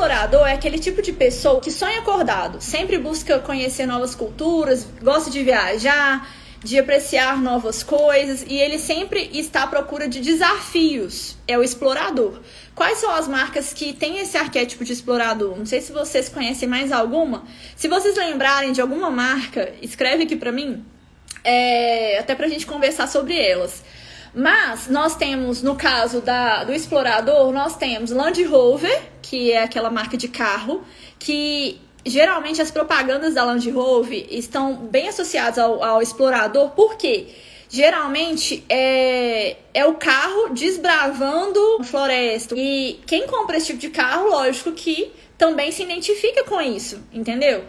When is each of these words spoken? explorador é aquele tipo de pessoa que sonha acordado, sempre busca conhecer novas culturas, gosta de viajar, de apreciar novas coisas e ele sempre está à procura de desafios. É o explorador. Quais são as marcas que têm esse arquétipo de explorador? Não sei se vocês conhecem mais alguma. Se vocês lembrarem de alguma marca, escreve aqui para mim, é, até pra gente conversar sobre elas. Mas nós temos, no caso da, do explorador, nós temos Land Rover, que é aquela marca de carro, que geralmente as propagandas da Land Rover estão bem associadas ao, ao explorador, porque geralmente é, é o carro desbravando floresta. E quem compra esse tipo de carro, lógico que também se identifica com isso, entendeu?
explorador 0.00 0.46
é 0.46 0.54
aquele 0.54 0.78
tipo 0.78 1.02
de 1.02 1.12
pessoa 1.12 1.60
que 1.60 1.70
sonha 1.70 1.98
acordado, 1.98 2.58
sempre 2.58 2.96
busca 2.96 3.38
conhecer 3.38 3.84
novas 3.84 4.14
culturas, 4.14 4.88
gosta 5.02 5.30
de 5.30 5.42
viajar, 5.42 6.26
de 6.64 6.78
apreciar 6.78 7.36
novas 7.42 7.82
coisas 7.82 8.42
e 8.48 8.54
ele 8.54 8.78
sempre 8.78 9.28
está 9.34 9.64
à 9.64 9.66
procura 9.66 10.08
de 10.08 10.20
desafios. 10.20 11.36
É 11.46 11.58
o 11.58 11.62
explorador. 11.62 12.40
Quais 12.74 12.96
são 12.96 13.10
as 13.10 13.28
marcas 13.28 13.74
que 13.74 13.92
têm 13.92 14.20
esse 14.20 14.38
arquétipo 14.38 14.86
de 14.86 14.94
explorador? 14.94 15.54
Não 15.54 15.66
sei 15.66 15.82
se 15.82 15.92
vocês 15.92 16.30
conhecem 16.30 16.66
mais 16.66 16.90
alguma. 16.92 17.44
Se 17.76 17.86
vocês 17.86 18.16
lembrarem 18.16 18.72
de 18.72 18.80
alguma 18.80 19.10
marca, 19.10 19.74
escreve 19.82 20.22
aqui 20.22 20.34
para 20.34 20.50
mim, 20.50 20.82
é, 21.44 22.18
até 22.18 22.34
pra 22.34 22.48
gente 22.48 22.64
conversar 22.64 23.06
sobre 23.06 23.38
elas. 23.38 23.84
Mas 24.34 24.86
nós 24.88 25.16
temos, 25.16 25.62
no 25.62 25.74
caso 25.74 26.20
da, 26.20 26.64
do 26.64 26.72
explorador, 26.72 27.52
nós 27.52 27.76
temos 27.76 28.10
Land 28.10 28.42
Rover, 28.44 29.02
que 29.22 29.50
é 29.50 29.62
aquela 29.62 29.90
marca 29.90 30.16
de 30.16 30.28
carro, 30.28 30.84
que 31.18 31.80
geralmente 32.04 32.62
as 32.62 32.70
propagandas 32.70 33.34
da 33.34 33.44
Land 33.44 33.68
Rover 33.70 34.26
estão 34.30 34.74
bem 34.76 35.08
associadas 35.08 35.58
ao, 35.58 35.82
ao 35.82 36.00
explorador, 36.00 36.70
porque 36.70 37.28
geralmente 37.68 38.64
é, 38.68 39.56
é 39.74 39.84
o 39.84 39.94
carro 39.94 40.50
desbravando 40.50 41.60
floresta. 41.84 42.54
E 42.56 43.00
quem 43.06 43.26
compra 43.26 43.56
esse 43.56 43.68
tipo 43.68 43.78
de 43.78 43.90
carro, 43.90 44.28
lógico 44.30 44.72
que 44.72 45.12
também 45.36 45.72
se 45.72 45.82
identifica 45.82 46.44
com 46.44 46.60
isso, 46.60 47.02
entendeu? 47.12 47.64